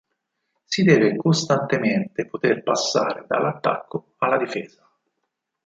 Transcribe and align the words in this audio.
Si 0.65 0.81
deve 0.81 1.15
costantemente 1.15 2.25
poter 2.25 2.63
passare 2.63 3.25
dall 3.27 3.45
attacco 3.45 4.13
alla 4.17 4.39
difesa. 4.39 4.83